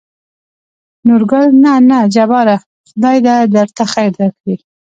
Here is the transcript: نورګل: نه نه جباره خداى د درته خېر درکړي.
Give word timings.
نورګل: 1.07 1.47
نه 1.63 1.73
نه 1.89 1.99
جباره 2.15 2.55
خداى 2.89 3.17
د 3.25 3.27
درته 3.55 3.83
خېر 3.91 4.11
درکړي. 4.19 4.55